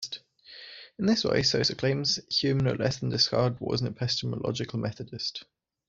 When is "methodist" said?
4.79-5.45